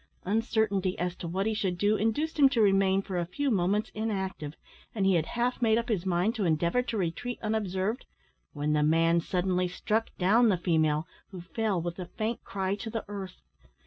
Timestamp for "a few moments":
3.19-3.91